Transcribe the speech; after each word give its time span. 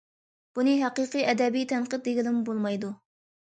بۇنى 0.59 0.73
ھەقىقىي 0.83 1.27
ئەدەبىي 1.35 1.67
تەنقىد 1.73 2.05
دېگىلىمۇ 2.09 2.43
بولمايدۇ. 2.51 2.93